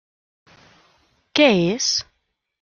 Què 1.41 1.47
és? 1.75 1.93